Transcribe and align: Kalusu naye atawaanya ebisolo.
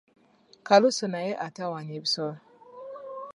Kalusu 0.67 1.05
naye 1.13 1.31
atawaanya 1.47 1.93
ebisolo. 1.99 2.39